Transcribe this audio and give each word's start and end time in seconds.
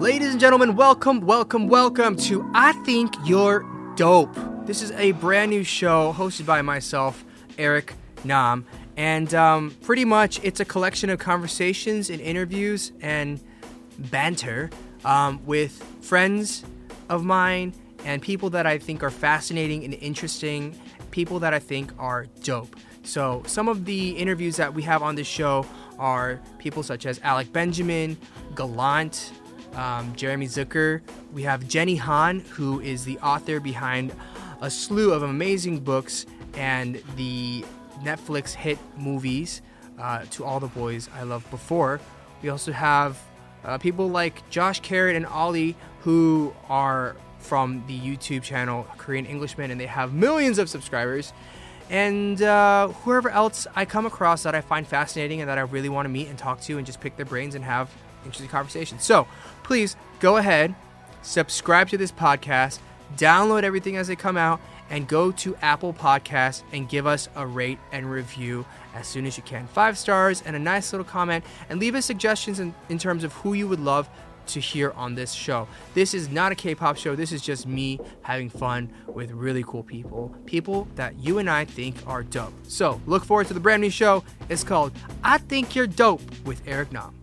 Ladies 0.00 0.30
and 0.30 0.40
gentlemen, 0.40 0.76
welcome, 0.76 1.20
welcome, 1.20 1.68
welcome 1.68 2.16
to 2.16 2.50
I 2.54 2.72
Think 2.86 3.12
You're 3.26 3.66
Dope. 3.96 4.34
This 4.64 4.80
is 4.80 4.92
a 4.92 5.12
brand 5.12 5.50
new 5.50 5.62
show 5.62 6.14
hosted 6.16 6.46
by 6.46 6.62
myself, 6.62 7.22
Eric 7.58 7.92
Nam, 8.24 8.64
and 8.96 9.34
um, 9.34 9.76
pretty 9.82 10.06
much 10.06 10.40
it's 10.42 10.58
a 10.58 10.64
collection 10.64 11.10
of 11.10 11.18
conversations 11.18 12.08
and 12.08 12.18
interviews 12.18 12.92
and 13.02 13.40
banter 13.98 14.70
um, 15.04 15.44
with 15.44 15.82
friends 16.00 16.64
of 17.10 17.22
mine 17.22 17.74
and 18.06 18.22
people 18.22 18.48
that 18.48 18.64
I 18.64 18.78
think 18.78 19.02
are 19.02 19.10
fascinating 19.10 19.84
and 19.84 19.92
interesting, 19.92 20.80
people 21.10 21.40
that 21.40 21.52
I 21.52 21.58
think 21.58 21.92
are 21.98 22.24
dope. 22.42 22.74
So, 23.02 23.42
some 23.46 23.68
of 23.68 23.84
the 23.84 24.12
interviews 24.12 24.56
that 24.56 24.72
we 24.72 24.80
have 24.80 25.02
on 25.02 25.16
this 25.16 25.26
show 25.26 25.66
are 25.98 26.40
people 26.56 26.82
such 26.82 27.04
as 27.04 27.20
Alec 27.22 27.52
Benjamin, 27.52 28.16
Gallant, 28.54 29.32
um, 29.74 30.14
Jeremy 30.16 30.46
Zucker. 30.46 31.00
We 31.32 31.42
have 31.42 31.66
Jenny 31.68 31.96
Han, 31.96 32.40
who 32.40 32.80
is 32.80 33.04
the 33.04 33.18
author 33.18 33.60
behind 33.60 34.12
a 34.60 34.70
slew 34.70 35.12
of 35.12 35.22
amazing 35.22 35.80
books 35.80 36.26
and 36.54 37.02
the 37.16 37.64
Netflix 38.02 38.52
hit 38.52 38.78
movies, 38.96 39.62
uh, 39.98 40.24
To 40.32 40.44
All 40.44 40.60
the 40.60 40.68
Boys 40.68 41.08
I 41.14 41.22
Loved 41.22 41.50
Before. 41.50 42.00
We 42.42 42.48
also 42.48 42.72
have 42.72 43.18
uh, 43.64 43.78
people 43.78 44.08
like 44.08 44.48
Josh 44.50 44.80
Carrott 44.80 45.16
and 45.16 45.26
Ollie, 45.26 45.76
who 46.00 46.54
are 46.68 47.16
from 47.38 47.84
the 47.86 47.98
YouTube 47.98 48.42
channel 48.42 48.86
Korean 48.98 49.26
Englishman, 49.26 49.70
and 49.70 49.80
they 49.80 49.86
have 49.86 50.12
millions 50.12 50.58
of 50.58 50.68
subscribers. 50.68 51.32
And 51.88 52.40
uh, 52.40 52.88
whoever 52.88 53.30
else 53.30 53.66
I 53.74 53.84
come 53.84 54.06
across 54.06 54.44
that 54.44 54.54
I 54.54 54.60
find 54.60 54.86
fascinating 54.86 55.40
and 55.40 55.50
that 55.50 55.58
I 55.58 55.62
really 55.62 55.88
want 55.88 56.06
to 56.06 56.10
meet 56.10 56.28
and 56.28 56.38
talk 56.38 56.60
to 56.62 56.78
and 56.78 56.86
just 56.86 57.00
pick 57.00 57.16
their 57.16 57.26
brains 57.26 57.54
and 57.54 57.64
have 57.64 57.90
interesting 58.24 58.48
conversation. 58.48 58.98
So 58.98 59.26
please 59.62 59.96
go 60.20 60.36
ahead, 60.36 60.74
subscribe 61.22 61.88
to 61.90 61.98
this 61.98 62.12
podcast, 62.12 62.78
download 63.16 63.62
everything 63.62 63.96
as 63.96 64.08
they 64.08 64.16
come 64.16 64.36
out, 64.36 64.60
and 64.90 65.06
go 65.06 65.30
to 65.30 65.54
Apple 65.62 65.92
Podcasts 65.92 66.62
and 66.72 66.88
give 66.88 67.06
us 67.06 67.28
a 67.36 67.46
rate 67.46 67.78
and 67.92 68.10
review 68.10 68.66
as 68.94 69.06
soon 69.06 69.24
as 69.24 69.36
you 69.36 69.42
can. 69.44 69.66
Five 69.68 69.96
stars 69.96 70.42
and 70.44 70.56
a 70.56 70.58
nice 70.58 70.92
little 70.92 71.04
comment, 71.04 71.44
and 71.68 71.78
leave 71.78 71.94
us 71.94 72.04
suggestions 72.04 72.58
in, 72.58 72.74
in 72.88 72.98
terms 72.98 73.22
of 73.22 73.32
who 73.34 73.52
you 73.52 73.68
would 73.68 73.80
love 73.80 74.08
to 74.48 74.60
hear 74.60 74.90
on 74.96 75.14
this 75.14 75.32
show. 75.32 75.68
This 75.94 76.12
is 76.12 76.28
not 76.28 76.50
a 76.50 76.54
K 76.56 76.74
pop 76.74 76.96
show, 76.96 77.14
this 77.14 77.30
is 77.30 77.40
just 77.40 77.66
me 77.66 78.00
having 78.22 78.50
fun 78.50 78.92
with 79.06 79.30
really 79.30 79.62
cool 79.62 79.84
people, 79.84 80.34
people 80.44 80.88
that 80.96 81.16
you 81.18 81.38
and 81.38 81.48
I 81.48 81.64
think 81.64 81.96
are 82.06 82.24
dope. 82.24 82.52
So 82.66 83.00
look 83.06 83.24
forward 83.24 83.46
to 83.46 83.54
the 83.54 83.60
brand 83.60 83.82
new 83.82 83.90
show. 83.90 84.24
It's 84.48 84.64
called 84.64 84.92
I 85.22 85.38
Think 85.38 85.76
You're 85.76 85.86
Dope 85.86 86.22
with 86.44 86.62
Eric 86.66 86.90
Nam. 86.90 87.19